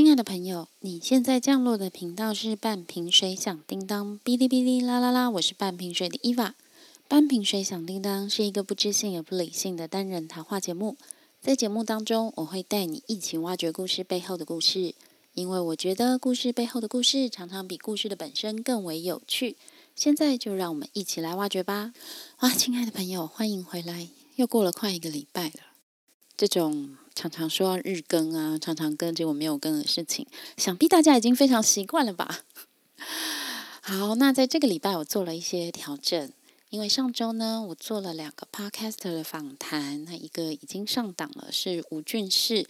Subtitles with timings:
[0.00, 6.54] 亲爱的朋友，你现在降落的频道是半瓶水响叮当，哔哩哔哩啦啦啦，我是半瓶水的伊娃。
[7.06, 10.96] 半瓶水响叮当是一个不知性也不理性的单人谈话节目，
[11.42, 14.94] 在节目当中，我会带你一起挖掘故事背后的故事，
[15.34, 19.58] 因为我觉得故事背后的故事常常比故事的本身更为有趣。
[19.94, 21.92] 现在就让我们一起来挖掘吧！
[22.38, 25.60] 哇，亲爱的朋友，欢迎回来，又过了快一个礼拜了，
[26.38, 26.96] 这种。
[27.20, 30.26] 常常说要日更啊，常常跟结果没有更的事情，
[30.56, 32.44] 想必大家已经非常习惯了吧？
[33.82, 36.32] 好，那在这个礼拜我做了一些调整，
[36.70, 42.66] 因为上周呢，我做了两个 podcaster 的访谈，那一个已经上档了，是吴俊士。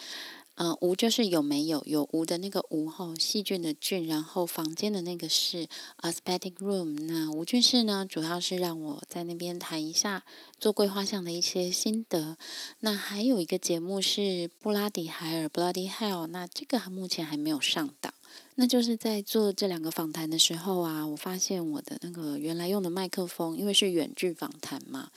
[0.62, 5.66] 嗯，无就是有没有有无的那个无后，细菌的菌，然后房间的那个是
[6.02, 7.06] aesthetic room。
[7.06, 10.23] 那无菌室呢，主要是让我在那边谈一下
[10.59, 12.37] 做桂花像的一些心得。
[12.80, 18.12] 那还有一个节目是布拉迪海尔 （Bloody Hell），那这个目前还没有上档。
[18.60, 25.10] 那就是在做这两个访谈的时候啊，我发现我的那个原来用的麦克风，因为是远距访谈嘛，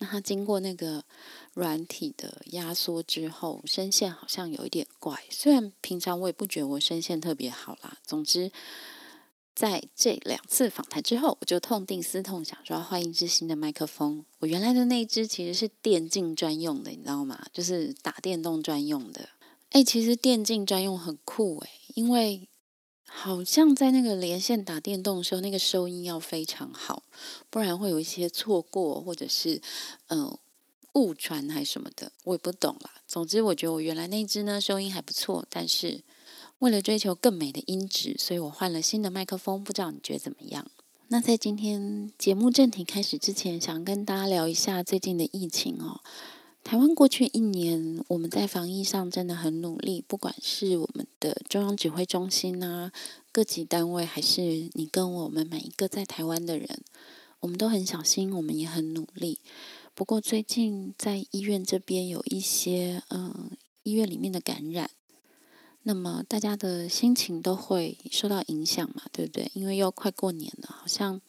[0.00, 1.02] 那它经过那个
[1.54, 5.18] 软体的压缩之后，声线好像有一点怪。
[5.30, 8.52] 虽然平常我也不觉得我声线特别好啦，总之
[9.54, 14.26] 在这两次访谈之后，我就痛定思痛，想说要换一支新的麦克风。
[14.40, 17.46] 我原来的那一支其实是电竞专用的，你知道吗？
[17.50, 19.30] 就是打电动专用的。
[19.70, 22.46] 哎，其实电竞专用很酷哎，因为。
[23.12, 27.02] 好像在那个连线打电动的时候，那个收音要非常好，
[27.50, 29.60] 不然会有一些错过，或者是
[30.06, 30.38] 嗯
[30.92, 32.90] 误传还什么的，我也不懂啦。
[33.06, 36.02] 总之，我觉得我原来那只呢收音还不错，但是
[36.60, 39.62] 为了追求更美的音质，所以我换了新的麦克风。
[39.62, 40.70] 不知道你觉得怎么样？
[41.08, 46.00] 那在今天节目正题开始之前，想跟大家聊一下最近的疫情哦。
[46.62, 52.92] 台湾过去一年，我们在防疫上真的很努力，不管是我们的中央指挥中心啊、
[53.32, 56.82] 各级单位，还是你跟我们每一个在台湾的人，
[57.40, 59.40] 我们都很小心，我们也很努力。
[59.94, 63.50] 不过最近在医院这边有一些嗯
[63.82, 64.90] 医院里面的感染，
[65.82, 69.50] 那么大家的心情都会受到影响嘛，对不对？
[69.54, 71.20] 因为要快过年了，好像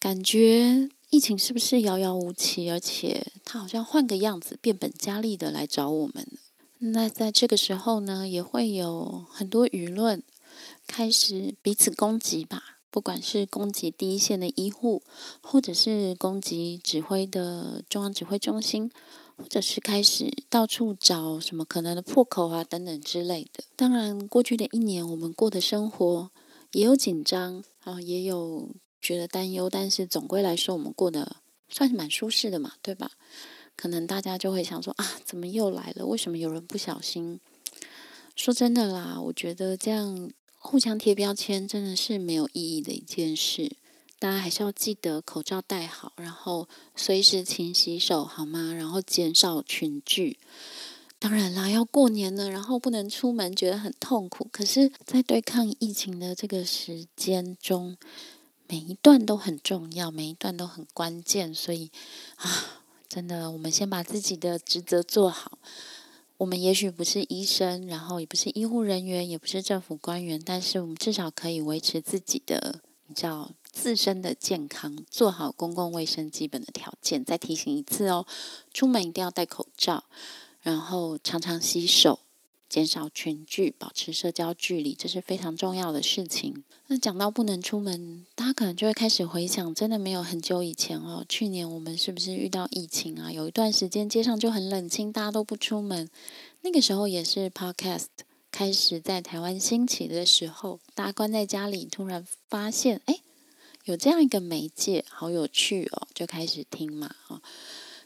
[0.00, 0.88] 感觉。
[1.10, 2.70] 疫情是不是遥遥无期？
[2.70, 6.26] 而且它好像换个样子，变本加厉的来找我们。
[6.78, 10.22] 那在这个时候呢，也会有很多舆论
[10.86, 12.78] 开始彼此攻击吧。
[12.92, 15.02] 不管是攻击第一线的医护，
[15.42, 18.90] 或者是攻击指挥的中央指挥中心，
[19.36, 23.64] 或者是开始到处找什么可能的破口啊等等之类的。
[23.74, 26.30] 当然，过去的一年我们过的生活
[26.72, 28.70] 也有紧张啊，也有。
[29.00, 31.36] 觉得担忧，但是总归来说，我们过得
[31.68, 33.12] 算是蛮舒适的嘛，对吧？
[33.76, 36.04] 可能大家就会想说啊，怎么又来了？
[36.04, 37.40] 为什么有人不小心？
[38.36, 43.76] 说真的啦，我觉得这样互相贴标签真的是没有意义的一件事。
[44.18, 48.74] 大家还是要记得口罩戴好，然后随时勤洗手，好吗？
[48.74, 50.38] 然后减少群聚。
[51.18, 54.46] 当然啦，要过年了，然后不能出门，觉得很痛苦。
[54.52, 57.96] 可是，在对抗疫情的这个时间中，
[58.70, 61.90] 每一段都很重要，每一段都很关键，所以
[62.36, 65.58] 啊，真的，我们先把自己的职责做好。
[66.36, 77.24] 我们也许不是医生，然后也不是医护人员，也不是政府官员，但是我们至少可以维持自己的，你知道，自身的健康，做好公共卫生基本的条件。
[77.24, 78.24] 再提醒一次哦，
[78.72, 80.04] 出门一定要戴口罩，
[80.60, 82.20] 然后常常洗手。
[82.70, 86.62] 减少群聚，保持社交距离，这是非常重要的事情。
[86.86, 91.24] 那讲到不能出门，大家可能就会开始回想，真的没有很久以前哦。
[91.28, 93.32] 去年我们是不是遇到疫情啊？
[93.32, 96.08] 有一段时间街上就很冷清，大家都不出门。
[96.60, 98.06] 那个时候也是 Podcast
[98.52, 103.18] 开始在台湾兴起的时候，大家关在家里，突然发现，哎，
[103.84, 107.42] 有这样一个媒介，好有趣哦，就开始听嘛，哦。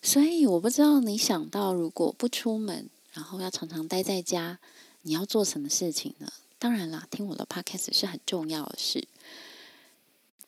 [0.01, 2.89] 所以我不知道你想到，如果不出门。
[3.15, 4.59] 然后要常常待在家，
[5.03, 6.31] 你要做什么事情呢？
[6.59, 9.07] 当然啦，听我的 podcast 是很重要的事。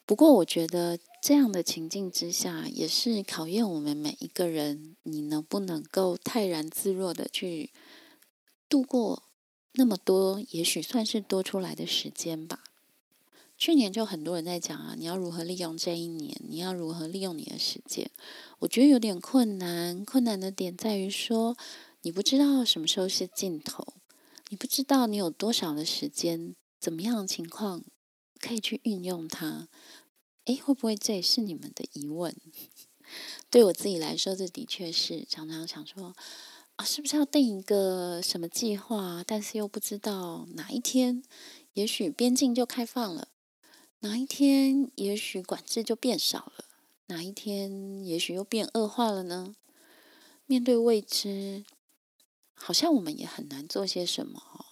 [0.05, 7.71] 不过，我觉得这样的情境之下，也是考验我们每一个人，你能不能够泰然自若的去
[8.67, 9.23] 度过
[9.73, 12.63] 那么多，也许算是多出来的时间吧。
[13.57, 16.35] 去年就很多人在讲啊，你要如何利用这一年？
[16.47, 18.09] 你要如何利用你的时间？
[18.59, 20.03] 我觉得有点困难。
[20.03, 21.55] 困难的点在于说。
[22.01, 23.85] 你不知道什么时候是尽头，
[24.49, 27.83] 你不知道你有多少的时间，怎么样的情况
[28.39, 29.67] 可以去运用它？
[30.45, 32.33] 诶，会不会这也是你们的疑问？
[33.49, 36.15] 对我自己来说，这的确是常常想说，
[36.75, 39.23] 啊，是不是要定一个什么计划？
[39.25, 41.23] 但是又不知道哪一天，
[41.73, 43.29] 也许边境就开放了，
[43.99, 46.65] 哪一天也许管制就变少了，
[47.07, 49.55] 哪一天也许又变恶化了呢？
[50.45, 51.65] 面对未知，
[52.57, 54.65] 好像我们也很难做些什么哦。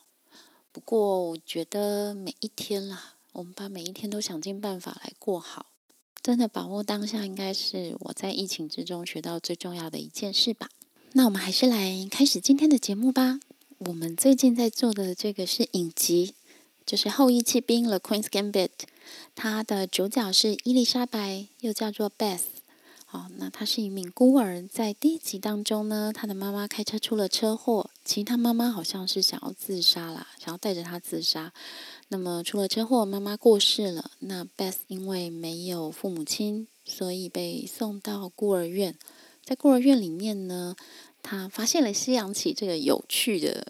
[0.71, 5.67] 不过，我觉得每一天啦，我们把每一天都想尽办法来过好，
[6.21, 10.69] 真的把握当下，应该是我在疫情之中学到最重要的一件事吧。
[11.13, 13.39] 那我们还是来开始今天的节目吧。
[13.77, 16.33] 我们最近在做的这个是影集，
[16.85, 18.71] 就是《后裔弃兵》The Queen's Gambit，
[19.33, 22.41] 它的主角是伊丽莎白，又叫做 Beth。
[23.15, 31.53] 好，那她是一名孤儿，在第一集当中呢，她的妈妈开车出了车祸，其实她妈妈好像是想要自杀啦，想要带着她自杀。
[32.09, 34.11] 那么出了车祸，妈妈过世了。
[34.19, 38.97] 那 Beth 因为没有父母亲，所以被送到孤儿院。
[39.45, 40.75] 在孤儿院里面呢，
[41.23, 43.65] 他发现了西洋棋这个有趣的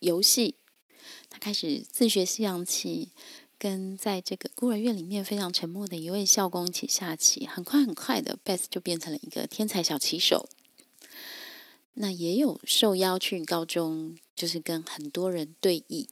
[0.00, 0.56] 游戏，
[1.30, 3.08] 他开始自学西洋棋，
[3.62, 7.46] 跟在这个孤儿院里面非常沉默的一位校工一起下棋。
[7.46, 10.48] 很快很快的，Beth 就变成了一个天才小棋手。
[11.94, 16.08] 那也有受邀去高中，就是跟很多人对弈，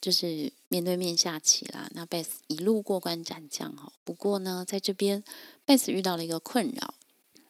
[0.00, 1.90] 就是面对面下棋啦。
[1.92, 3.92] 那 Beth 一路过关斩将哈。
[4.02, 5.22] 不过呢，在这边
[5.66, 6.94] ，Beth 遇到了一个困扰。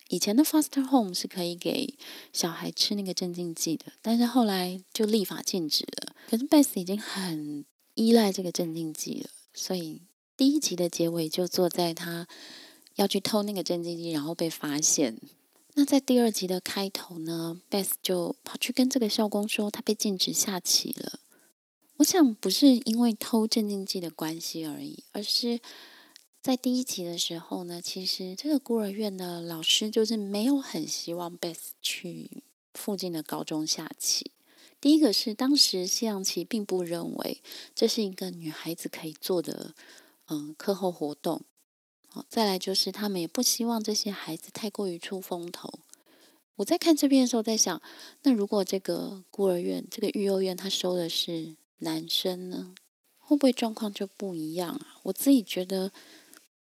[0.08, 1.94] 以前的 foster home 是可以给
[2.32, 6.16] 小孩吃那个镇静剂的，但是后来就立法禁止了。
[6.28, 7.64] 可是 Beth 已经很
[7.94, 10.02] 依赖这个镇静剂了，所以
[10.36, 12.28] 第一集的结尾就坐在他
[12.96, 15.18] 要去偷那个镇静剂，然后被发现。
[15.74, 21.20] 那在第二集的开头呢，Beth 就跑去跟这个校工说，他被禁止下棋了。
[21.98, 25.60] 我想不是因为偷镇静剂的关系而已，而是。
[26.42, 32.42] 在第一集的时候呢，其实这个孤儿院的老师就是没有很希望 Beth 去
[32.74, 34.30] 附近的高中下棋。
[34.84, 37.40] 第一个是当时西洋棋并不认为
[37.75, 39.75] 这是一个女孩子可以做的，
[40.28, 41.40] 嗯，课后活动。
[42.10, 45.72] 好，再来就是他们也不希望这些孩子太过于出风头。
[46.56, 47.81] 我在看这边的时候在想，
[48.25, 52.75] 那如果这个孤儿院、这个育幼院他收的是男生呢，
[53.16, 54.98] 会不会状况就不一样啊？
[55.04, 55.92] 我自己觉得。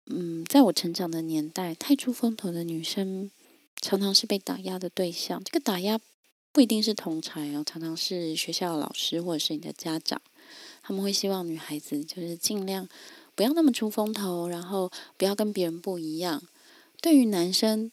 [0.06, 3.32] 嗯，在我成长的年代，太出风头的女生
[3.80, 5.42] 常常是被打压的对象。
[5.42, 5.98] 这个打压
[6.54, 10.22] 不一定是同才哦，常常是学校的老师或者是你的家长，
[10.84, 12.88] 他们会希望女孩子就是尽量
[13.34, 16.40] 不要那么出风头，然后不要跟别人不一样。
[17.02, 17.90] 对于男生，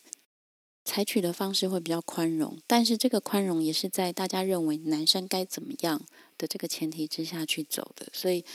[0.86, 6.00] 采取的方式会比较宽容，但是这个宽容也是在大家认为男生该怎么样
[6.38, 8.46] 的这个前提之下去走的，所以。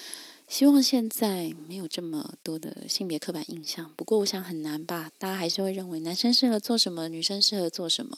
[0.48, 5.10] 希望现在没有这么多的性别刻板印象，不过我想很难吧。
[5.18, 8.16] 大家还是会认为男生适合做什么，女生适合做什么。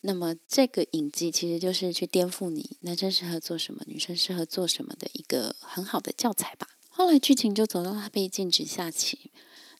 [0.00, 6.68] 那么这个影集其实就是去颠覆你男生适合做什么，女生适合做什么的一个很好的教材吧。
[6.88, 9.30] 后来剧情就走到他被禁止下棋。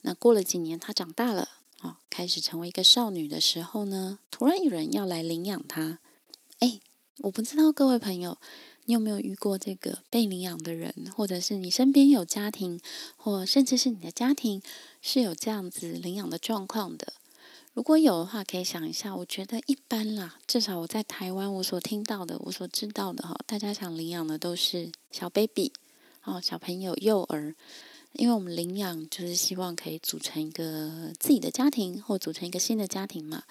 [0.03, 1.49] 那过了几年，他长大了
[1.81, 5.99] 啊，开始成为一个少女的时候呢，突然有人要来领养他。
[6.61, 6.81] 哎，
[7.19, 8.39] 我不知道各位朋友。
[8.85, 12.81] 你有没有遇过这个被领养的人，或者是你身边有家庭，
[13.17, 14.63] 或甚至是你的家庭
[15.03, 17.13] 是有这样子领养的状况的？
[17.79, 19.15] 如果有的话，可以想一下。
[19.15, 25.73] 我觉得一般啦，至少我在台湾我所听到的，我所知道的哈，大家想领养的都是小 baby
[26.25, 27.55] 哦，小朋友、幼儿，
[28.15, 33.45] 因为我们领养就是希望可以组成一个自己的家庭，或组成一个新的家庭嘛，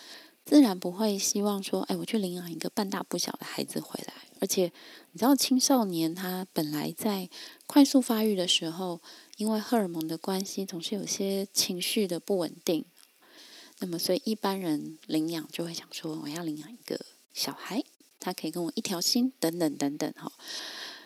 [0.44, 4.14] 自然不会希望说，哎，我去领养一个半大不小的孩子回来。
[4.42, 4.74] 而且，
[5.14, 7.30] 你知道青少年他本来在
[7.66, 9.00] 快速发育的时候，
[9.38, 12.84] 因为荷尔蒙的关系，总是有些情绪的不稳定。
[13.80, 17.00] 那么，所以一般人领养就会想说，我要领养一个
[17.34, 17.84] 小孩，
[18.20, 20.32] 他可以跟我一条心，等等等等哈。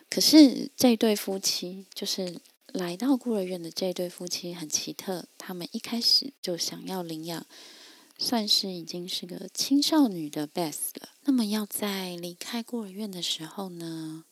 [0.09, 7.45] 可是这对夫妻，就是来到孤儿院的这对夫妻很奇特，他们一开始就想要领养。
[8.17, 11.09] 算是已经是个青少女的 Beth 了。
[11.23, 14.25] 那么要在离开孤儿院的时候呢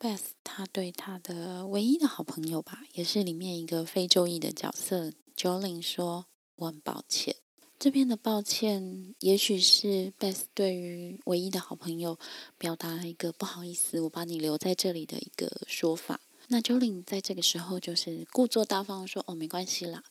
[0.00, 7.36] ，Beth 她对她的唯一的好朋友吧，也是里面一个非洲裔的角色 Jolin 说：“我很抱歉。”
[7.80, 12.18] 这边的抱歉，也许是 Beth 对于唯一的好朋友
[12.58, 16.20] 表达了一个不好意思，我把你留在这里的一个说法。
[16.48, 20.04] 那 Jolin 在这个时候就是故作大方说：“哦，没关系啦。”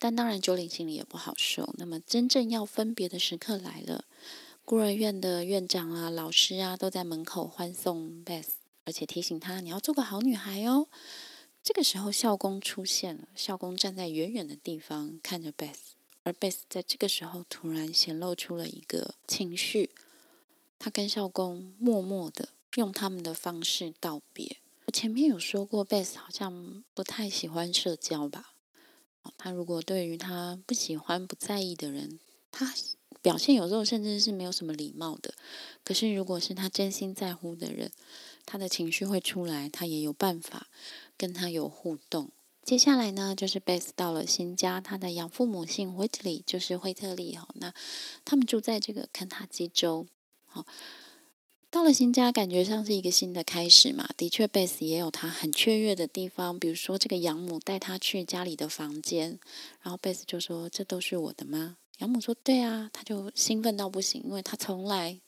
[0.00, 1.74] 但当然，九零心里也不好受。
[1.76, 4.06] 那么，真正要分别的时刻来了，
[4.64, 8.48] 孤儿院的院长啊、老师啊，都在门口欢送 Beth，
[8.86, 10.88] 而且提醒他你要做个好女孩哦。
[11.62, 15.74] 这个时候，校工出现了，校工站在远远的地方看着 Beth，
[16.24, 19.90] 而贝斯在这个时候突然显露出了一个情绪，
[20.78, 24.58] 他跟校工默默的用他们的方式道别。
[24.86, 28.54] 我前面有说过，贝斯好像不太喜欢社交吧？
[29.38, 32.18] 他如果对于他不喜欢、不在意的人，
[32.50, 32.74] 他
[33.20, 35.34] 表现有时候甚至是没有什么礼貌的。
[35.84, 37.92] 可是如果是他真心在乎的人，
[38.44, 40.66] 他的情绪会出来，他也有办法
[41.16, 42.30] 跟他有互动。
[42.64, 47.48] 接下来呢，就是贝斯到了新家，他的养父母姓惠特利，就是惠特利哈。
[47.54, 47.74] 那
[48.24, 50.06] 他们住在这个肯塔基州，
[50.46, 50.64] 好。
[51.70, 54.06] 到了新家，感觉像是一个新的开始嘛。
[54.14, 59.40] 的确，贝斯也有他很雀跃的地方，比如说这个养母带他去家里的房间，
[59.80, 65.18] 然后贝斯就说：“这都是我的吗？”养母说：“对啊。”他就兴奋到不行，因为他从来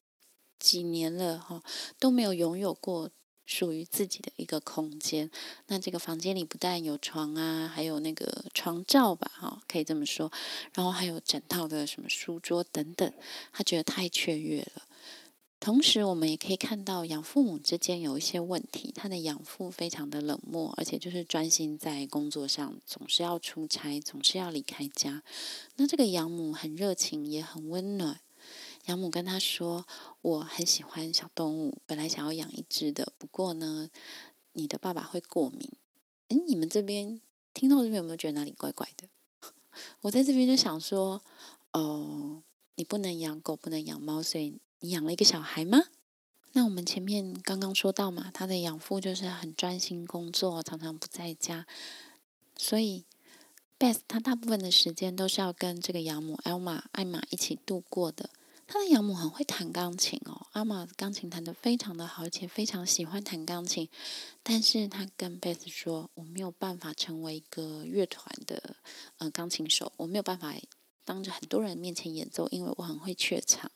[0.58, 1.62] 几年了哈
[1.98, 3.10] 都没有拥有过
[3.46, 5.30] 属于自己的一个空间。
[5.66, 10.30] 那这个房间里不但有床啊，还有那个床罩吧，哈，可以这么说，
[10.72, 13.12] 然后还有整套的什么书桌等等，
[13.52, 14.82] 他觉得太雀跃了。
[15.60, 18.92] 同时，我们也可以看到养父母之间有一些问题。
[18.94, 25.22] 他的养父非常的冷漠，而且就是专心在工作上，总是要出差，总是要离开家。
[25.76, 28.20] 那这个养母很热情，也很温暖。
[28.84, 29.86] 养母跟他说
[30.22, 33.90] ：“我很喜欢小动物，本来想要养一只的，不过呢，
[34.52, 35.70] 你的爸爸会过敏。”
[36.28, 37.20] 哎，你们这边
[37.52, 39.08] 听到这边有没有觉得哪里怪怪的？
[40.02, 41.22] 我在这边就想说
[41.72, 42.42] ：“哦，
[42.76, 45.84] 你不能养狗，不能养猫，所以。”你养了一个小孩吗？
[46.52, 51.66] 那我们前面刚刚说到嘛，他的养父就是很专心工作，常常不在家，
[52.54, 53.06] 所以
[53.78, 58.28] Beth 他大部分的时间都是要跟这个养母艾玛艾玛一起度过的。
[58.66, 63.88] 他的养母很会弹钢琴哦，阿玛钢琴弹得非常的好，而且非常喜欢弹钢琴。
[64.42, 68.76] 但是他跟贝斯说：“我没有办法成为一个乐团的
[69.18, 70.54] 呃钢琴手，我没有办法
[71.04, 73.70] 当着很多人面前演奏，因为我很会怯场。”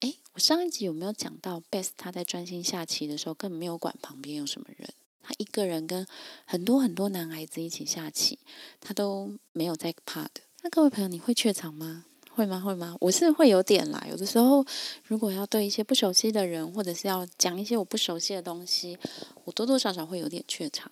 [0.00, 6.06] 哎，我上一集有没有讲到贝斯他在专心下棋的时候，根本没有管旁边有什么人，他一个人跟
[6.44, 8.38] 很多很多男孩子一起下棋，
[8.80, 10.42] 他都没有在怕的。
[10.62, 12.04] 那各位朋友，你会怯场吗？
[12.34, 12.58] 会吗？
[12.58, 12.96] 会吗？
[13.00, 14.04] 我是会有点啦。
[14.10, 14.64] 有的时候，
[15.04, 18.98] 如果要对一些不熟悉的人，或者是要讲一些我不熟悉的东西，
[19.44, 20.90] 我多多少少会有点怯场。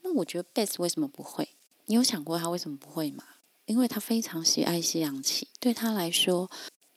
[0.00, 1.48] 那我觉得贝斯为什么不会？
[1.86, 3.24] 你有想过他为什么不会吗？
[3.66, 6.50] 因为他非常喜爱西洋棋，对他来说。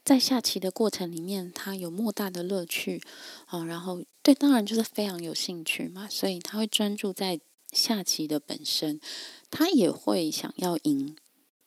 [0.03, 3.01] 在下棋的过程里面，他有莫大的乐趣，
[3.48, 7.39] 啊，然后对，当然就是非常有兴趣嘛，所以他会专注在
[7.72, 9.01] 下棋的本身，
[9.50, 11.15] 他也会想要赢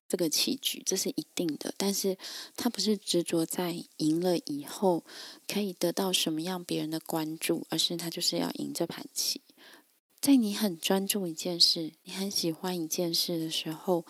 [0.08, 1.74] 这个棋局，这是一定的。
[1.76, 2.16] 但是
[2.56, 5.04] 他不是执着在赢了以后
[5.46, 9.40] 可以得到什么样别人的关注，而是他就是要赢这盘棋。
[10.20, 14.04] 在你很专注一件事，你很喜欢一件事的时候，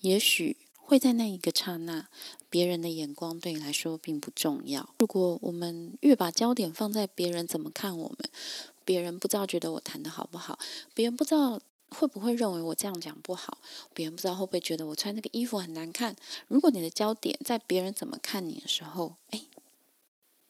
[0.00, 0.56] 也许。
[0.86, 2.10] 会在那一个刹那，
[2.50, 4.94] 别人的眼光对你来说并不重要。
[4.98, 8.18] 如果我们越把焦点放在别人怎么看我们，
[8.84, 10.58] 别人不知道觉得我弹的好不好，
[10.92, 11.58] 别人不知道
[11.94, 13.58] 会不会认为我这样讲不好，
[13.94, 16.14] 别人不知道会不会觉得我穿那个衣服很难看。
[16.48, 19.42] 如果你的焦点在别人怎么看你的时候，哎，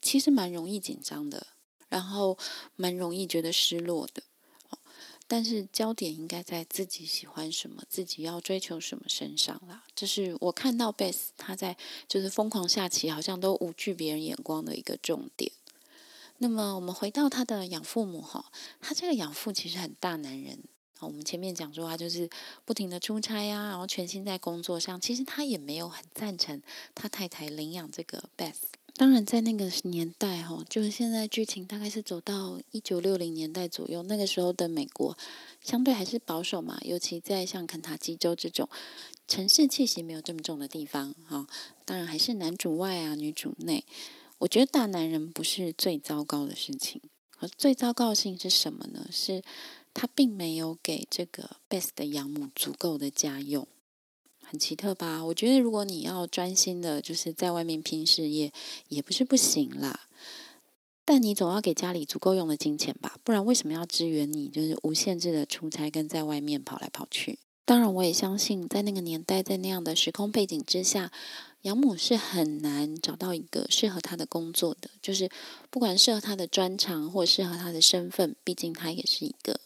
[0.03, 1.47] 其实蛮容易紧张的，
[1.89, 2.37] 然后
[2.75, 4.23] 蛮容易觉得失落的。
[5.27, 9.83] 但是焦点应该在自己喜欢什么，自己要追求什么身上啦。
[9.95, 15.51] 这是我看到贝斯他在就是疯狂下棋，好像都无惧别人眼光的一个重点。
[16.39, 20.59] 那么我们回到他的养父母哈，他这个养父其实很大男人。
[21.04, 22.28] 我们前面讲说他就是
[22.64, 26.61] 不停的出差呀，然后全心在工作上，其实他也没有很赞成
[26.94, 28.54] 他太太领养这个 Beth。
[28.96, 35.18] 当然，在那个年代，哈，就是现在剧情大概是走到一九六零年代左右，那个时候的美国
[35.61, 38.68] 相对还是保守嘛，尤其在像肯塔基州这种
[39.26, 41.44] 城市气息没有这么重的地方，哈，
[41.84, 43.84] 当然还是男主外啊，女主内。
[44.38, 47.00] 我觉得大男人不是最糟糕的事情，
[47.38, 49.08] 而最糟糕的事情是什么呢？
[49.11, 49.42] 是
[49.95, 53.67] 他并没有给这个 Best 的养母足够的家用。
[54.43, 55.25] 很奇特吧？
[55.25, 58.53] 我觉得如果你要专心的，就是在外面拼事业，
[58.89, 60.09] 也不是不行啦。
[61.07, 64.49] 但你总要给家里足够用的金钱吧，不然为什么要支援你？
[64.49, 67.39] 就是无限制的出差跟在外面跑来跑去。
[67.65, 71.11] 当然，我也相信，在那个年代，在那样的时空背景之下。
[71.64, 75.30] 养母是很难找到一个适合他的工作的，就是
[75.71, 79.59] 不管适合他的专长或适合他的身份，毕竟他也是一个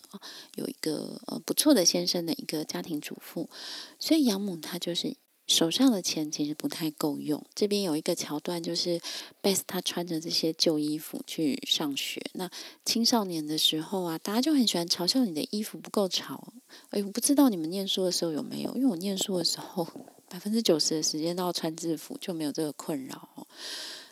[0.55, 3.51] 有一个呃不错的先生的一个家庭主妇，
[3.99, 5.17] 所以养母她就是
[5.49, 7.45] 手上的钱其实不太够用。
[7.53, 9.01] 这边有一个桥段，就是
[9.43, 12.23] Beth 他穿着这些旧衣服去上学。
[12.35, 12.49] 那
[12.85, 16.53] 青少年的时候啊，大家就很喜欢嘲笑你的衣服不够潮。
[16.91, 19.89] 哎，我不知道你们念书的时候有没有，因为我念书的时候。
[20.29, 23.47] 百分之九十的时间都要穿制服，就没有这个困扰。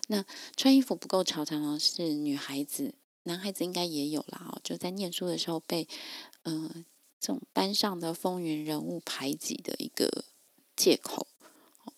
[0.07, 0.23] 那
[0.55, 2.93] 穿衣服不够潮，常常是女孩子、
[3.23, 4.49] 男孩子应该也有啦。
[4.49, 5.87] 哦，就在念书的时候被，
[6.43, 6.85] 呃，
[7.19, 10.23] 这种班上的风云人物排挤的一个
[10.75, 11.27] 借口。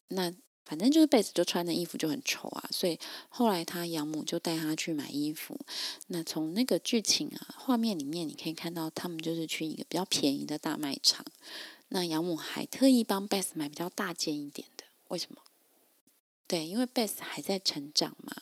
[0.08, 0.34] 那
[0.66, 3.00] 反正就是贝子就穿的衣服就很丑啊，所以
[3.30, 5.60] 后来他养母就带他去买衣服。
[6.08, 11.26] 那从那个剧情啊画面里面，你可以看到他们就是去一个比较便宜的大卖场。
[11.90, 15.42] 那养母还特意帮贝斯买比较大件一点的，为什么？
[16.48, 18.36] 对，因为贝斯还在成长嘛。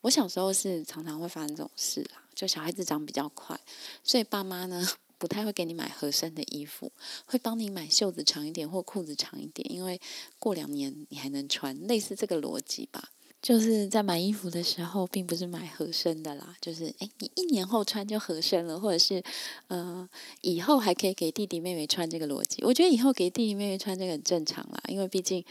[0.00, 3.60] 我小时候是常常会发生这种事啦，就小孩子长比较快，
[4.02, 4.88] 所以爸妈呢。
[5.16, 6.92] 不太会给你买合身的衣服，
[7.24, 9.98] 会帮你买袖子长一点或裤子长一点，因为
[10.38, 13.10] 过两年你还能穿，类似这个逻辑吧。
[13.44, 19.22] 就是在买衣服的时候，并不是买合身的啦，就是哎，你一年后穿就合身了，或者是
[19.68, 20.08] 呃，
[20.40, 22.64] 以后还可以给弟弟妹妹穿这个逻辑。
[22.64, 25.44] 我觉得以后给弟弟妹妹穿这个很正常啦，因为毕竟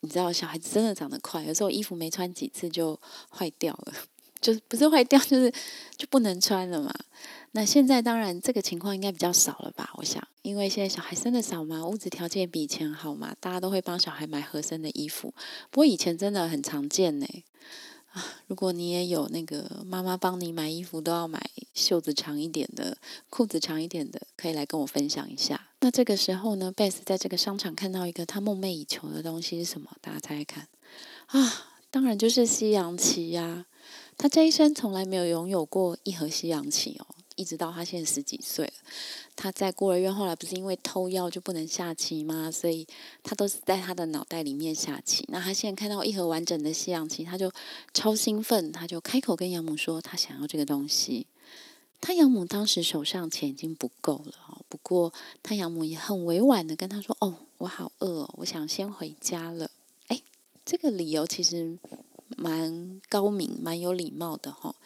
[0.00, 2.98] 你知道小孩子真的长得快，有时候衣服没穿几次就
[3.30, 3.94] 坏掉了，
[4.46, 5.52] 就是不是坏掉，就是
[5.96, 6.94] 就不能穿了嘛。
[7.50, 9.90] 那现在当然这个情况应该比较少了吧？
[9.94, 15.34] 我想，因为现在小孩生的少嘛，物质条件比以前好嘛，大家都会帮小孩买合身的衣服。
[15.70, 17.26] 不过以前真的很常见呢。
[18.12, 22.96] 啊，如果你也有那个妈妈帮你买衣服都要买袖子长一点的、
[23.28, 25.68] 裤子长一点的，可以来跟我分享一下。
[25.80, 29.90] 那这个时候呢，贝斯在这个商场看到一个他梦寐以求的东西是什么？
[30.00, 30.68] 大家猜猜看。
[31.26, 31.52] 啊，
[31.90, 33.66] 当然就是西洋棋呀。
[34.18, 37.06] 他这一生从来没有拥有过一盒西洋棋哦。
[37.36, 38.72] 一直到他现在十几岁了，
[39.36, 42.50] 他在孤儿院后来不是因为偷药就不能下棋吗？
[42.50, 42.86] 所以
[43.22, 45.22] 他都是在他的脑袋里面下棋。
[45.28, 47.52] 那他现在看到一盒完整的西洋棋，他就
[47.92, 51.26] 超兴奋，他就开口跟养母说他想要这个东西。
[52.00, 59.70] 他养母当时手上钱已经不够了哦，不过他养母也很委婉的跟他说：“哦，我好饿，哦，我想先回家了。”
[60.08, 60.22] 哎，
[60.64, 61.76] 这个理由其实
[62.36, 64.76] 蛮高明、蛮有礼貌的哈。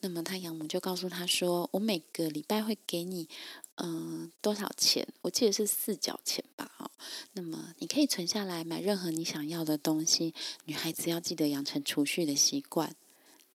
[0.00, 3.28] 那么他养母就告诉他说：“我每个礼拜会给你，
[3.76, 5.06] 嗯，多少钱？
[5.22, 6.90] 我记得是四角钱吧，哦。
[7.32, 10.34] 那么你可以存下来买任何你想要的东西。
[10.66, 12.94] 女孩子要记得养成储蓄的习惯。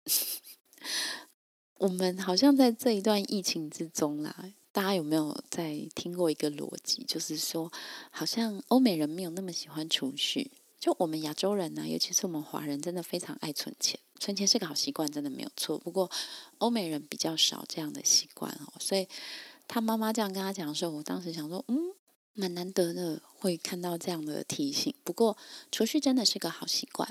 [1.80, 7.04] 我们好像在这一段疫情之中啦，大家有没有在听过一个逻辑？
[7.04, 7.72] 就是说，
[8.10, 15.78] 好像欧美人没有那么喜欢储蓄，就我们亚洲人呢，尤其是我们华人，真的非常爱存钱。”存钱是个好习惯，真的没有错。
[15.78, 16.10] 不过
[16.58, 19.08] 欧美人比较少这样的习惯哦，所以
[19.68, 21.94] 他妈妈这样跟他讲的时候，我当时想说，嗯，
[22.34, 24.92] 蛮难得的会看到这样的提醒。
[25.04, 25.38] 不过
[25.72, 27.08] 储蓄真的是个好习惯。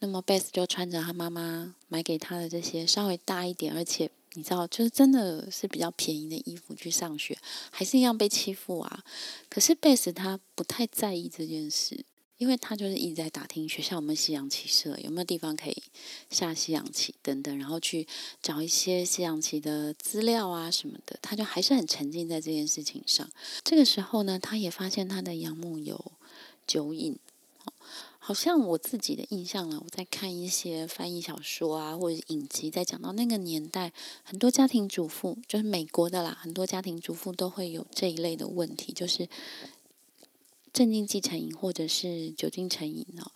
[0.00, 7.38] 那么贝斯就穿着他妈妈买给他的这些稍微大一点，而且你知道，就是真的是比较便宜的衣服去上学，
[7.70, 9.04] 还是一样被欺负啊。
[9.48, 12.04] 可是贝斯他不太在意这件事。
[12.40, 15.82] 因为他就是一直在打听学校有没有西洋棋社，有没有地方可以
[16.30, 18.06] 下西洋棋等等，然后去
[18.40, 21.18] 找一些西洋棋的资料啊什么的。
[21.20, 23.30] 他就还是很沉浸在这件事情上。
[23.62, 26.12] 这个时候呢，他也发现他的养母有
[26.66, 27.18] 酒瘾，
[28.18, 29.78] 好像我自己的印象了。
[29.84, 39.28] 我在看一些翻译小说啊，或者影集，在讲到那个年代，很多家庭主妇，就是美国的啦，很多家庭主妇都会有这一类的问题，就是。
[40.72, 43.32] 镇静剂成瘾或者是酒精成瘾哦，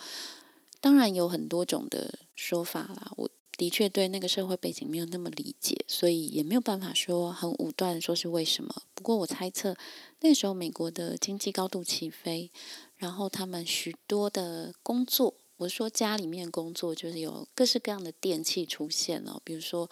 [0.80, 3.12] 当然有很多种的说法啦。
[3.16, 8.82] 我的确对那个社会背景没有那么理解，所以也没有办法说很武断说是为什么。
[8.94, 9.76] 不过我猜测，
[10.20, 12.50] 那时候美国的经济高度起飞，
[12.96, 19.88] 然后他们许多的工作，我说家里面工作就是有各式各样的电器出现了，比如说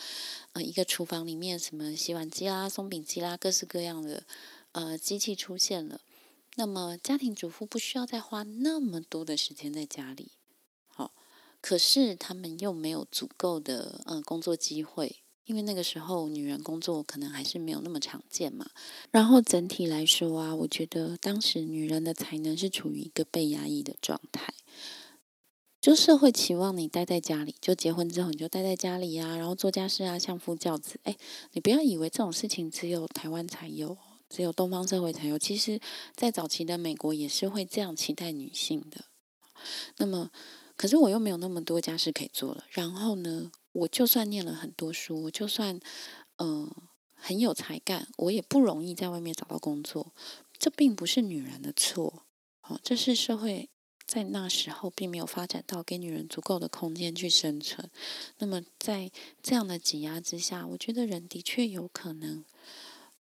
[0.55, 4.25] 呃一个厨房里面什么洗碗机啦、松饼机啦，各式各样的
[4.73, 6.01] 呃机器出现了。
[6.55, 10.33] 那么家庭主妇不需要再花那么多的时间在家里，
[10.87, 11.13] 好，
[11.61, 18.71] 可是他们又没有足够的呃工作机会，因为那个时候女人工作可能还是没有那么常见嘛。
[19.11, 24.53] 然后整体来说啊，我觉得当时女人的才能是处于一个被压抑的状态，
[25.81, 31.01] 就社会期望你待在家里，就结婚之后你就待在家里啊，然后做家事啊，相夫教子。
[31.05, 31.17] 哎，
[31.53, 33.97] 你不要以为这种事情只有台湾才有。
[34.33, 35.79] 只有东方社会才有，其实，
[36.17, 39.05] 在早期的美国也是会这样期待女性的。
[39.99, 40.31] 那么，
[40.75, 42.65] 可是我又没有那么多家事可以做了。
[42.71, 45.79] 然后呢，我就算念了很多书，我就算
[46.39, 46.75] 嗯
[47.15, 50.15] 很有才干，我也不容易在外面找到工作。
[50.59, 52.25] 这并不是女人的错，
[52.63, 53.69] 哦，这是社会
[54.07, 57.91] 在那时候并没有发展到给女人足够的空间去生存。
[58.39, 59.11] 那么，在
[59.43, 62.47] 这样的挤压之下，我觉得人的确有可能。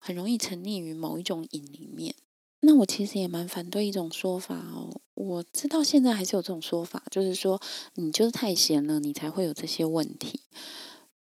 [0.05, 2.13] 很容易沉溺于某一种瘾里面。
[2.59, 7.61] 那我其实也蛮反对一种说法哦，我知道现在还是有这种说法，就是说
[7.95, 10.41] 你就是太闲了，你才会有这些问题。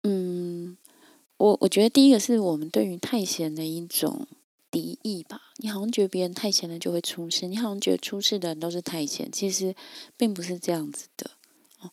[0.02, 0.76] 嗯，
[1.36, 4.26] 我我觉得第一个是我们对于太闲的一种
[4.68, 5.52] 敌意吧。
[5.58, 9.76] 你好像觉得别人太闲了就会出事，你好像觉得出事的人都是太闲，其实
[10.16, 11.30] 并不是这样子的。
[11.80, 11.90] 哦，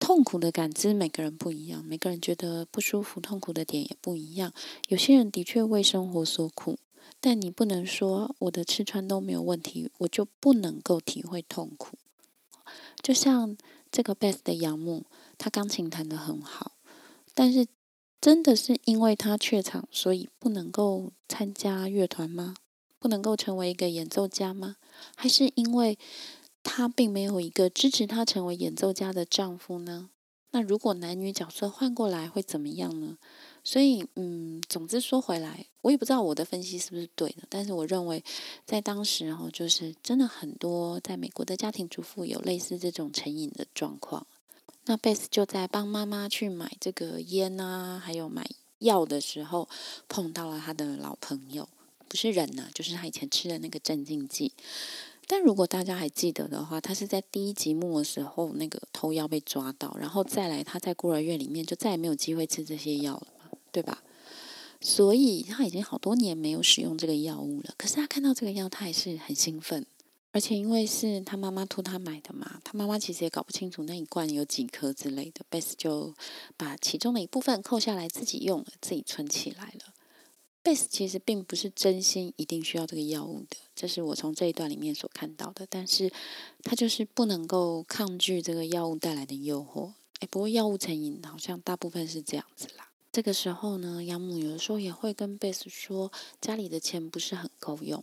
[0.00, 4.52] 痛苦的感知每个人不一样，每个人觉得不舒服、痛苦的点也不一样。
[4.88, 6.78] 有些人的确为生活所苦。
[7.22, 11.98] 但你不能说我的吃穿都没有问题，我就不能够体会痛苦。
[13.02, 13.58] 就像
[13.92, 15.04] 这个 Beth 的杨木，
[15.36, 16.72] 他钢琴弹得很好，
[17.34, 17.66] 但是
[18.22, 22.54] 真的是因为他怯场，所以不能够参加乐团吗？
[22.98, 24.76] 不能够成为一个演奏家吗？
[25.14, 25.98] 还是因为
[26.62, 30.10] 她并没有一个支持她成为演奏家的丈夫呢？
[30.52, 33.18] 那如果男女角色换过来会怎么样呢？
[33.62, 38.24] 所以，嗯，总之说回来，我也不知道我的分析是不是对的，但是我认为，
[38.64, 44.26] 在当时哦，就是真的很多在美国的家庭主妇有类似这种成瘾的状况。
[44.86, 49.68] 那贝斯就在帮妈妈去买这个烟啊，还有买药的时候，
[50.08, 51.68] 碰到了他的老朋友，
[52.08, 54.52] 不是人呐，就是他以前吃的那个镇静剂。
[55.32, 63.58] 但如果大家还记得的话，他是在第一集末的时候那个偷药被抓到，然后再来他在孤儿院里面就再也没有机会吃这些药了嘛。
[63.70, 64.02] 对吧？
[64.80, 67.72] 所以他已经好多年没有使用这个药物了。
[67.78, 69.86] 可是他看到这个药，他还是很兴奋。
[70.32, 75.44] 而且因为是他妈妈托他买的嘛，他妈妈其实也搞不清楚那一罐有几颗之类的。
[75.48, 76.12] 贝斯就
[76.56, 79.94] 把其中的一部分扣下来自己用了，自己存起来了。
[80.70, 85.66] 贝斯其实并不是真心一定需要这个药物的，这是我从这一段里面所看到的。
[85.68, 86.08] 但是
[86.62, 89.90] 他就是不能够抗拒这个药物带来的诱惑。
[90.20, 92.88] 哎，不过药物成瘾好像大部分是这样子啦。
[93.10, 98.00] 这个时候呢，养母有的时候也会跟贝斯说，家里的钱不是很够用。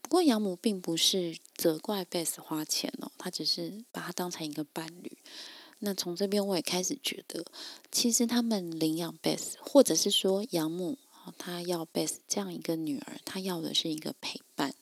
[0.00, 5.10] 不过养母并不是责怪贝斯花钱哦，他只是把他当成一个伴侣。
[5.80, 7.44] 那从这边我也开始觉得，
[7.90, 10.96] 其实他们领养贝斯，或者是说养母
[11.38, 14.74] 他要贝斯这样一个女儿，他要的是一个陪伴。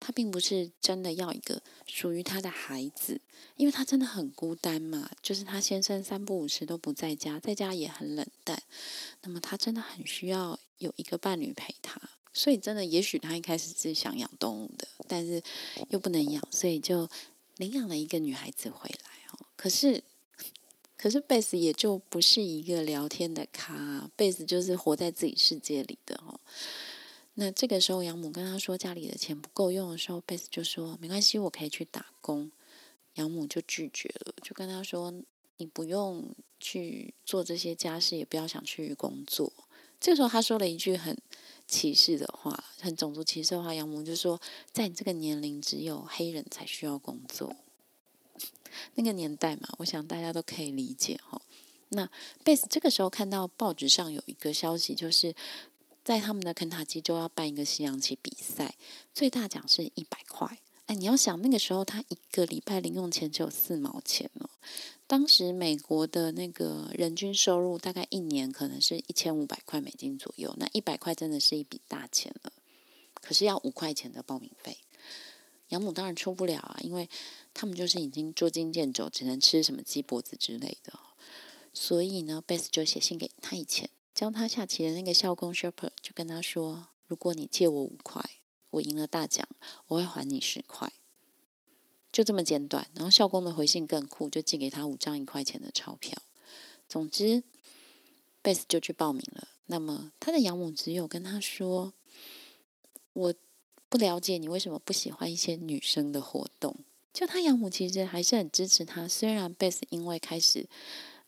[0.00, 3.22] 他并不是真的要一个属于他的孩子，
[3.56, 5.10] 因为他真的很孤单嘛。
[5.22, 8.62] 就是他先生三不五时都不在家，在家也很冷淡。
[9.22, 11.98] 那么他真的很需要有一个伴侣陪他。
[12.34, 15.42] 所以真的，也许他一开始是想养动物的，但是
[15.88, 17.08] 又不能养，所以就
[17.56, 19.46] 领养了一个女孩子回来哦。
[19.56, 20.04] 可是，
[21.04, 26.40] 可是贝斯也就不是一个聊天的咖，贝斯就是活在自己世界里的哦。
[27.34, 32.50] 那这个时候，养母跟他说家里的钱不够用的时候，贝斯就说没关系，我可以去打工。
[33.16, 35.12] 养母就拒绝了，就跟他说
[35.58, 39.52] 你不用去做这些家事，也不要想去工作。
[40.00, 41.14] 这个时候，他说了一句很
[41.68, 43.74] 歧视的话，很种族歧视的话。
[43.74, 44.40] 养母就说，
[44.72, 47.54] 在你这个年龄，只有黑人才需要工作。
[48.94, 51.40] 那个年代嘛，我想大家都可以理解哈。
[51.90, 52.08] 那
[52.42, 55.34] 贝斯这个时候看到报纸上有一个消息，就是。
[56.04, 58.74] 在他们的肯塔基州要办一个西洋棋比赛，
[59.14, 60.58] 最大奖是一百块。
[60.84, 64.50] 哎，你要想那个时候他一个礼拜零用钱只有四毛钱哦。
[65.06, 72.52] 当时美国的那个人均收入大概一年可能是一千五百块美金左右，那一百块真的是一笔大钱了。
[73.22, 74.76] 可是要五块钱的报名费，
[75.70, 77.08] 养母当然出不了啊，因为
[77.54, 80.92] 他们就是已经捉襟见肘，只能吃什么鸡脖子之类的。
[81.72, 83.88] 所以呢，贝斯就写信给他以前。
[84.14, 88.22] 教他下棋的那个校工 Sherper 就跟他说：“如果你借我五块，
[88.70, 89.48] 我赢了大奖，
[89.88, 90.92] 我会还你十块。”
[92.12, 92.86] 就这么简短。
[92.94, 96.16] 然后校工的回信更酷，就寄给他五张一块钱的钞票。
[96.88, 97.42] 总之，
[98.40, 99.48] 贝斯就去报名了。
[99.66, 101.92] 那么他的养母只有跟他说
[103.14, 103.34] ：“我
[103.88, 106.76] 不了解你为什么不喜欢一些女生的活动。”
[107.14, 110.68] 就他养母其实还是很支持他，虽然贝斯因为开始。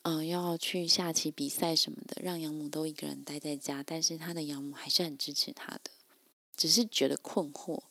[0.09, 5.91] 嗯，要去下棋比赛什么的，让养母都一个人待在家，但是他的养母还是很支持他的，
[6.57, 7.83] 只是觉得困惑。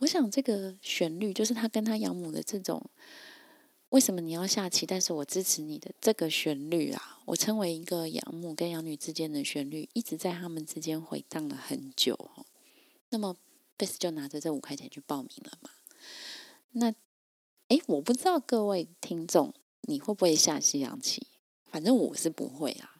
[0.00, 2.84] 我想这个旋律就是他跟他养母的这种，
[3.88, 12.30] 为什么你要下棋，但是我支持你的这个旋律啊，我称为一个养母跟养女之间的旋律，一直在他们之间回荡了很久。
[13.08, 13.34] 那么
[13.78, 15.70] 贝斯就拿着这五块钱去报名了嘛？
[16.72, 16.92] 那，
[17.70, 19.54] 诶，我不知道各位听众。
[19.82, 21.28] 你会不会下西洋棋？
[21.70, 22.96] 反正我是不会啊。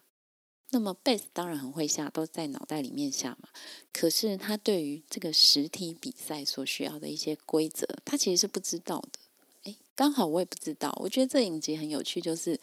[0.69, 3.49] 那么贝斯当然很会下，都在脑袋里面下嘛。
[3.91, 9.19] 可是他对于这个实体比赛所需要的一些规则，他其实是不知道的。
[9.63, 10.97] 诶，刚好我也不知道。
[11.01, 12.57] 我觉得这影集很有趣，就是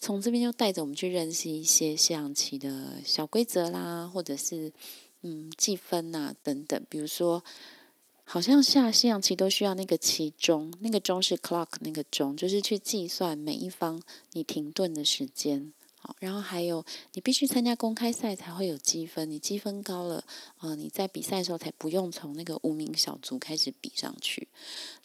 [0.00, 4.72] 从这边就带着我们去认识一些西洋棋的小规则啦，或者是
[5.20, 6.82] 嗯计分呐等等。
[6.88, 7.44] 比如说，
[8.28, 15.72] 好像下西洋棋都需要那个棋钟，那个钟是 clock 那个钟，就是去计算每一方你停顿的时间。
[15.94, 20.24] 好，然后还有你必须参加公开赛才会有积分，你积分高了，
[20.58, 24.48] 呃，你在比赛的时候才不用从那个无名小卒开始比上去。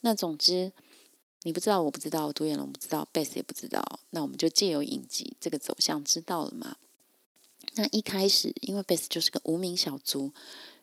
[0.00, 0.72] 那总之，
[1.44, 6.76] 你不知道，我不知道，独眼龙不知道，base 也不知道，那我们就借由影集这个走向知道了嘛？
[7.74, 10.32] 那一开始，因为 base 就是个无名小卒，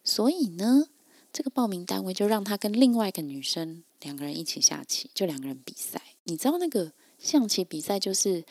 [0.05, 0.87] 所以呢。
[1.31, 6.01] 这个报名单位就让他跟另外一个女生两个人一起下棋，就两个人比赛。
[6.23, 8.43] 你知道那个象棋比赛就是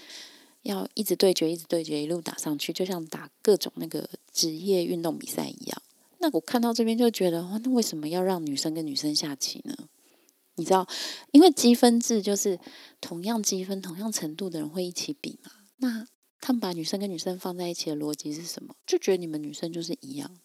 [0.62, 5.82] 要一直对决，一直对决，一路打上去，就像打各种那个职业运动比赛一样。
[6.18, 9.76] 那我看到这边就觉得，那为什么要让女生跟女生下棋呢？
[10.56, 10.86] 你知道，
[11.30, 12.58] 因为积分制就是
[13.00, 15.52] 同样积分、同样程度的人会一起比嘛。
[15.76, 16.08] 那
[16.40, 18.74] 他们把女生跟女生放在一起的逻辑是什么？
[18.84, 20.36] 就觉得你们女生就是一样，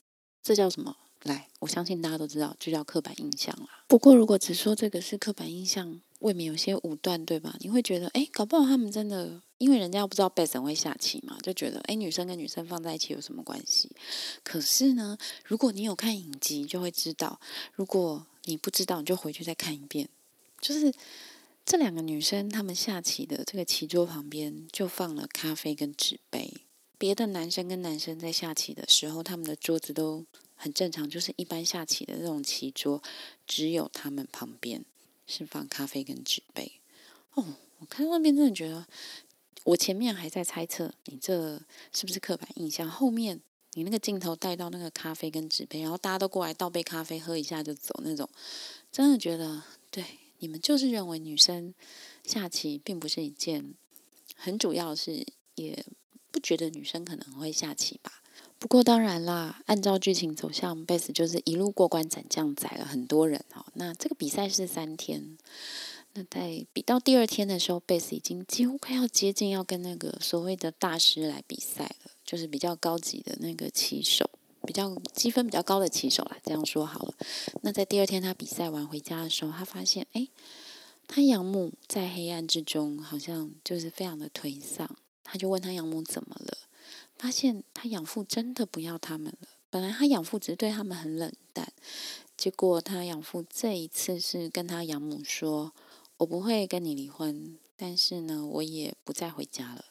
[0.43, 0.95] 这叫什么？
[1.23, 3.67] 来，我相信大家都知道，就叫刻板印象啦。
[3.87, 7.55] 不过，如果只说这个是刻板印象，未免有些武断，对吧？
[7.59, 13.89] 你会觉得，哎，搞不好他们真的，因为人家不知道贝森会下棋嘛，就觉得，哎，女生跟女生放在一起有什么关系？
[14.43, 17.39] 可是呢，如果你有看影集，就会知道；
[17.73, 20.09] 如果你不知道，你就回去再看一遍。
[20.59, 20.93] 就是
[21.65, 26.53] 这两个女生，她们下棋的这个棋桌旁边就放了咖啡跟纸杯。
[27.03, 30.25] 别的男生跟男生在下棋的时候，他们的桌子都。
[30.55, 33.03] 很正常，就是一般下棋的那种棋桌，
[33.45, 34.85] 只有他们旁边
[35.27, 36.79] 是放咖啡跟纸杯。
[37.33, 37.43] 哦，
[37.79, 38.87] 我看到那边真的觉得，
[39.65, 41.61] 我前面还在猜测你这
[41.91, 43.41] 是不是刻板印象，后面
[43.73, 48.29] 你那个镜头带到那个咖啡跟纸杯，然后大家都过来倒杯咖啡喝一下就走那种，
[48.89, 49.61] 真的觉得
[49.91, 50.05] 对
[50.39, 51.73] 你们就是认为女生
[52.23, 53.73] 下棋并不是一件
[54.37, 55.85] 很主要的事，也
[56.33, 58.11] 不觉得女生可能会下棋吧。
[58.57, 63.63] 不过当然啦，按照剧情走向，贝斯就是一路过关斩将，宰了很多人哦。
[63.75, 65.37] 那这个比赛是三天，
[66.13, 74.29] 那在比到第二天的时候，贝斯已经几乎快要接近要跟那个所谓的大师来比赛了，就是比较高级的那个棋手，
[74.65, 76.37] 比较积分比较高的棋手啦。
[76.43, 77.13] 这样说好了。
[77.61, 80.29] 那在第二天他比赛完回家的时候，他发现，哎，
[81.05, 84.95] 他养母在黑暗之中，好像就是非常的颓丧。
[85.23, 86.57] 他就问他养母怎么了。
[87.17, 89.47] 发现他养父真的不要他们了。
[89.69, 91.71] 本来他养父只是对他们很冷淡，
[92.35, 95.73] 结果他养父这一次是跟他养母说
[96.17, 99.85] ：“我不会跟你离婚，但是呢，我也不再回家了。”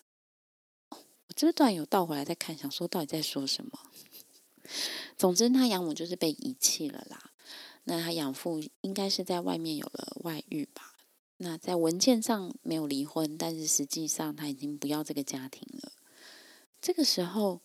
[0.92, 3.78] 我这段有倒回来再看，想说到底在说什么。
[5.16, 7.30] 总之，他养母就是被遗弃了啦。
[7.84, 10.91] 那他养父应该是在外面有了外遇吧？
[11.38, 15.92] 那在文件上没有离婚，但是实际上他已经不要这个家庭了。
[16.80, 17.60] 这个时候，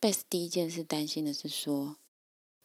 [0.00, 1.96] 贝斯第一件事担心的是说：“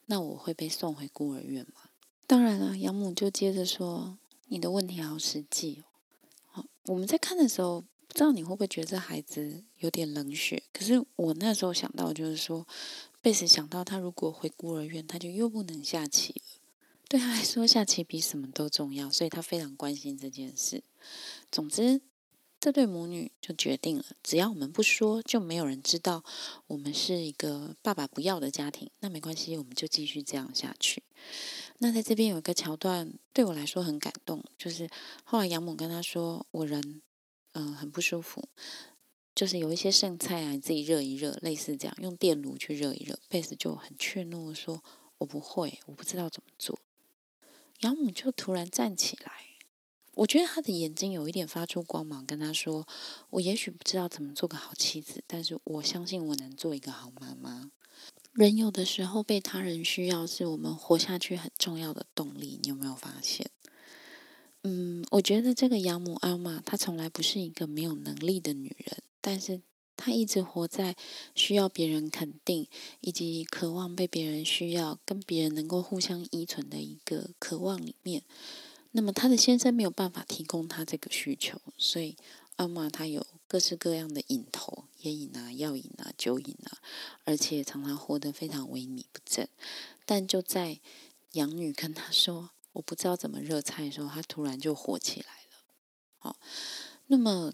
[0.06, 1.90] 那我会被送回孤儿院吗？”
[2.26, 5.84] 当然了，养母就接着说：“你的问题好实际哦。”
[6.46, 10.62] 好，我们在看的时候，不知道你会不会觉得这孩子有点冷血？
[10.72, 12.66] 可是我那时候想到，就是说，
[13.20, 16.47] 贝斯想到他如果回孤儿院，他就又不能下棋了。
[17.08, 20.84] 对他来说，下棋比什么都重要，所以他非常关心这件事。
[21.50, 22.02] 总之。
[22.60, 26.24] 这对母女就决定了，只要我们不说，就没有人知道
[26.66, 28.90] 我们是一个爸爸不要的家庭。
[28.98, 31.04] 那没关系，我们就继续这样下去。
[31.78, 34.90] 那在这边有一个桥段，对我来说很感动，就是
[35.22, 37.00] 后来养母跟他说：“我人
[37.52, 38.48] 嗯很不舒服，
[39.36, 44.82] 就是有一些剩菜啊，你自己热一热，类似这样，用电炉去热一热。”贝斯就很怯懦说
[45.18, 46.76] ：“我不会，我不知道怎么做。”
[47.80, 49.32] 养母就突然站起来。
[50.14, 52.88] 我觉得他的眼睛有一点发出光芒，跟他说
[53.30, 57.70] ：“我也许不知道怎么做个好妻子，但是我相信我能做一个好妈妈。”
[58.34, 62.58] 人有的时候被他人需要，是我们活下去很重要的动力。
[62.62, 63.50] 你有没有发现？
[64.64, 69.60] 嗯，我觉得这个养母阿玛，她从来不是一个没有能力的女人，但是
[69.98, 70.96] 她一直活在
[71.34, 72.68] 需要别人肯定，
[73.00, 78.22] 以及渴望被别人需要，跟别人能够互相依存的一个渴望里面。
[78.92, 82.16] 那么他的先生没有办法提供他这个需求，所以
[82.56, 86.78] 阿玛他有各式各样的瘾头，烟瘾啊、药瘾啊、酒瘾啊，
[87.24, 89.48] 而且常常活得非常萎靡不振。
[90.06, 90.80] 但就在
[91.32, 95.74] 养女跟他说“我不知道怎么热菜”的时候，他突然就火起来了。
[96.18, 96.36] 好，
[97.08, 97.52] 那么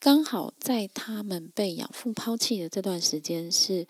[0.00, 3.86] 刚好在他们被养父抛弃的这段时间，是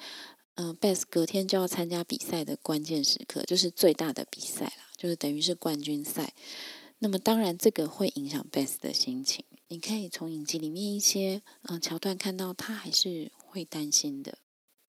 [0.57, 4.91] 嗯，Beth 隔天就要参加比赛的关键时刻，就是最大的比赛啦。
[4.97, 6.35] 就是等于是冠军赛，
[6.99, 9.45] 那么当然这个会影响 Beth 的心情。
[9.69, 14.37] 你可以从影集里面一些嗯桥段看到，他还是会担心的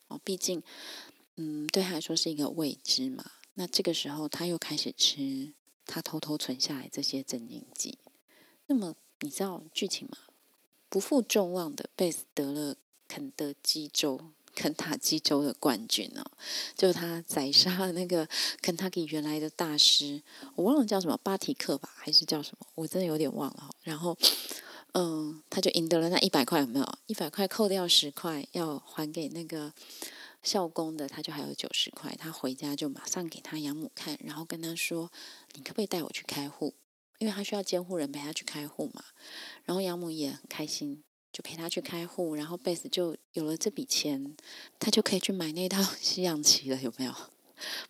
[0.08, 0.20] 哦。
[0.24, 0.64] 毕竟，
[1.36, 3.24] 嗯，对他来说是一个未知嘛。
[3.54, 5.54] 那这个时候他又开始吃
[5.86, 8.00] 他偷偷存下来这些镇静剂。
[8.66, 10.18] 那么你知道剧情吗？
[10.92, 12.76] 不负众望的贝斯得了
[13.08, 14.20] 肯德基州、
[14.54, 16.32] 肯塔基州的冠军哦，
[16.76, 18.28] 就他宰杀了那个
[18.62, 20.22] 肯塔基原来的大师，
[20.54, 22.68] 我忘了叫什么巴提克吧，还是叫什么？
[22.76, 23.70] 我真的有点忘了。
[23.84, 24.18] 然后，
[24.92, 26.98] 嗯，他就赢得了那一百块，有没有？
[27.08, 29.72] 一百块扣掉十块要还给那个
[30.44, 32.14] 校工的，他就还有九十块。
[32.20, 35.10] 他回家就马上给他养母看，然后跟他说
[35.56, 36.74] ：“你可不可以带我去开户？”
[37.22, 39.04] 因为他需要监护人陪他去开户嘛，
[39.64, 44.36] 然后养母也很开心，就陪他去开户，然后贝斯就有了这笔钱，
[44.80, 47.14] 他就可以去买那套西洋棋了，有没有？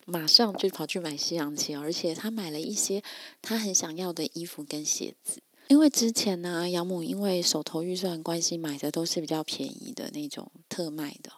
[0.05, 3.01] 马上就跑去买西洋棋，而且他买了一些
[3.41, 5.41] 他很想要的衣服跟鞋子。
[5.71, 11.31] 因为之前呢，养母因为手头预算关系，买的都是比较便宜的那种特卖的。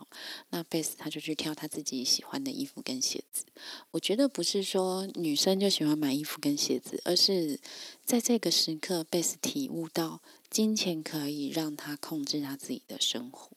[0.50, 3.46] 那贝斯他就去挑他自己喜欢的衣服跟鞋子。
[3.91, 7.60] 我觉得不是说女生就喜欢买衣服跟鞋子，而是
[8.04, 10.19] 在这个时刻，贝斯体悟到
[10.50, 13.52] 金钱可以让他控制他自己的生活。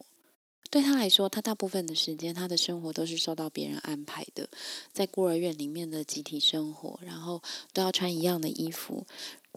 [0.69, 4.51] 对他来说，他大部分的时间，他的生活都是受到别人安排的，
[4.93, 7.41] 在孤儿院里面的集体生活，然后
[7.73, 9.07] 都要穿一样的衣服。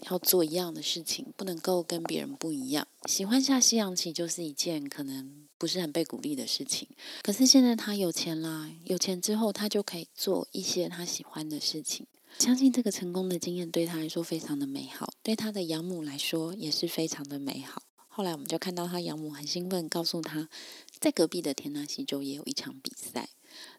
[0.10, 2.88] 要做一样的事情，不能够跟别人不一样。
[3.08, 6.88] 喜欢下西洋棋就是一件可能不是很被鼓励的事情。
[7.22, 12.08] 可是现在他有钱啦，有钱之后他就可以做一些他喜欢的事情。
[12.38, 17.84] 相信这个成功的经验对他来说非常的美好，对他的养母来说也是非常的美好。
[18.08, 20.50] 后来我们就看到他养母很兴奋，告诉他
[21.00, 23.30] 在隔壁的田纳西州也有一场比赛，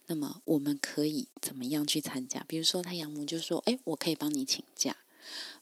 [0.07, 2.45] 那么我们可以怎么样去参加？
[2.49, 4.97] 比如说他养母就说：“哎，我可以帮你请假。”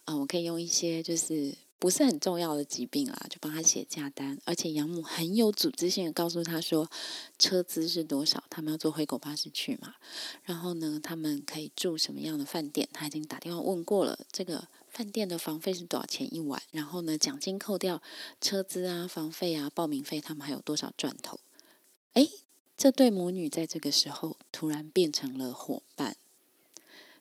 [0.08, 6.90] 啊，我可以用一些就是不是很重要的疾病啦，就帮他写假单，而且养母很有组织性的告诉他说
[7.38, 9.96] 车资是多少，他们要坐灰狗巴士去嘛，
[10.44, 18.00] 然后呢，他们可以住什么样的饭店，他已经打电话问过了，这个饭店的房费是多少钱一晚，然后呢，奖金扣掉
[18.40, 21.38] 车资啊、房费啊、报名费，他们还有多少赚头？
[22.14, 22.30] 诶，
[22.78, 26.16] 这对母女在这个时候突然变成了伙伴。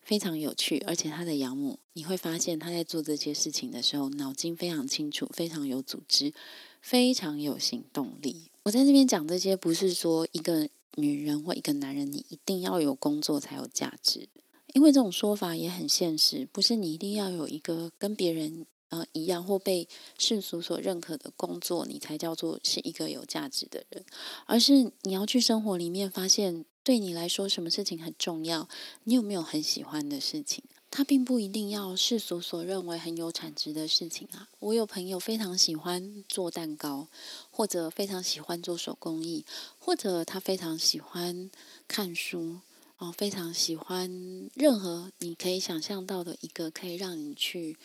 [0.07, 6.33] 非常有趣，而且他的养母，你会发现他在做这些事情的时候，脑筋非常清楚，非常有组织，
[6.79, 8.49] 非常有行动力。
[8.63, 14.29] 我在这边讲这些，不是说一个女人或一个男人，你一定要有工作才有价值，
[14.73, 24.05] 因为这种说法也很现实，不是你一定要有一个跟别人呃一样或被世俗所认可的工作，你才叫做是一个有价值的人，
[24.45, 26.63] 而是你要去生活里面发现。
[26.87, 28.69] 对你来说，什么事情很重要？
[29.03, 30.63] 你有没有很喜欢的事情？
[30.89, 34.47] 它并不一定要世俗所认为很有产值的事情啊。
[34.59, 37.09] 我有朋友非常喜欢做蛋糕，
[37.51, 39.43] 或者非常喜欢做手工艺，
[39.77, 41.51] 或者他非常喜欢
[41.89, 42.61] 看书
[42.99, 47.75] 哦，非常喜欢任何你可以想象到的一个可以让你去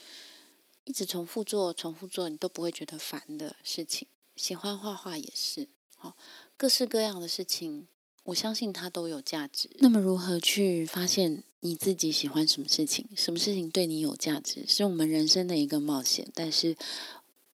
[0.84, 4.06] 一直重复做、重复做，你都不会觉得烦的事情。
[4.36, 5.66] 喜欢画画也是，
[6.00, 6.14] 哦，
[6.56, 7.88] 各式各样的事情。
[8.24, 9.68] 我相信它都有价值。
[9.78, 13.06] 那么，如何去发现你自己喜欢什么事情？
[13.16, 14.64] 什么事情对你有价值？
[14.68, 16.28] 是我们人生的一个冒险。
[16.32, 16.76] 但是，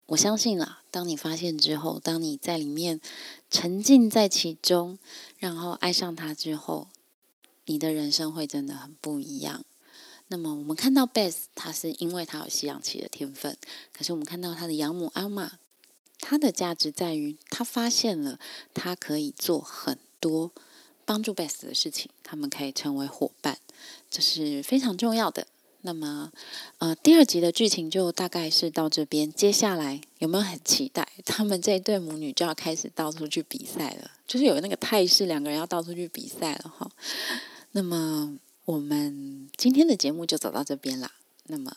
[0.07, 3.01] 我相信啊，当你发现之后，当你在里面
[3.51, 4.99] 沉浸在其中，
[5.39, 6.89] 然后爱上它之后，
[7.65, 9.65] 你的人生会真的很不一样。
[10.29, 13.57] 那么，我们看到 Beth，他是因为他有西洋棋的天分。
[13.93, 15.59] 可是，我们看到他的养母阿玛，
[16.21, 18.39] 他的价值在于他发现了
[18.75, 19.99] 他可以做很。
[20.21, 20.51] 多
[21.05, 23.59] 帮助 Best 的事情，他们可以成为伙伴，
[24.11, 25.47] 这是非常重要的。
[25.83, 26.33] 那么，
[26.79, 29.33] 呃，第二集的剧情就大概是到这边。
[29.33, 31.09] 接下来有没有很期待？
[31.25, 36.91] 他们这一对母女就要开始到处去比赛了，就是有那个态势，两个人要到处去比赛了哈。
[37.73, 41.13] 那么，我们今天的节目就走到这边啦。
[41.45, 41.77] 那么，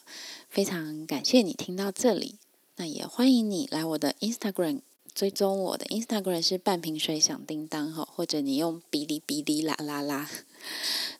[0.50, 2.36] 非常感谢你听到这里，
[2.78, 4.82] 那也欢迎你来我的 Instagram。
[5.14, 10.30] 追踪我的 Instagram 是半瓶水响叮当吼，或者你用哔哩哔哩啦啦啦。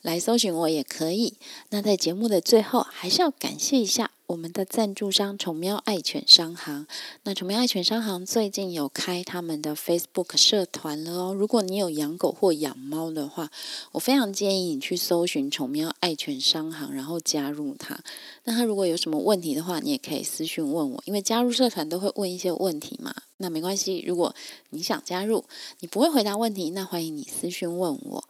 [0.02, 1.38] 来搜寻我也可以。
[1.70, 4.10] 那在节目的最后，还是要感谢一下。
[4.28, 6.86] 我们的赞助商宠喵爱犬商行，
[7.24, 11.34] 那宠喵爱犬商行最近有开他们的 Facebook 社团了哦。
[11.34, 13.50] 如果你有养狗或养猫的话，
[13.90, 18.00] 我非常建议你去搜寻宠喵爱犬商行，然后加入它。
[18.44, 23.14] 那他如果有什么问题的话，你也可以私讯问我，因为加入社团都会问一些问题嘛。
[23.36, 24.34] 那没关系，如果
[24.70, 25.44] 你想加入，
[25.80, 28.24] 你不会回答问题，那欢迎你私讯问我。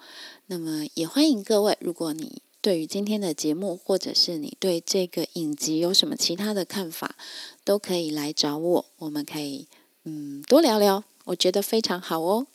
[0.47, 7.17] 那么也欢迎各位如果你对于今天的节目或者是你对这个影集有什么其他的看法
[7.65, 9.69] 都可以来找我我们可以
[10.05, 12.47] 嗯多聊聊我觉得非常好哦。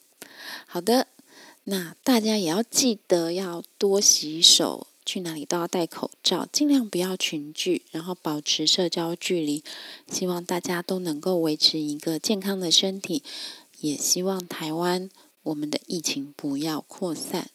[0.66, 1.08] 好的
[1.66, 9.64] 那大家也要记得要多洗手去哪里都要戴口罩尽量不要群聚然后保持社交距离
[10.10, 13.24] 希望大家都能够维持一个健康的身体
[13.80, 15.10] 也希望台湾
[15.44, 17.50] 我们的疫情不要扩散。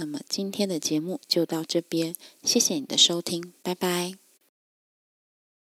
[0.00, 4.19] 那么今天的节目就到这边谢谢你的收听拜拜。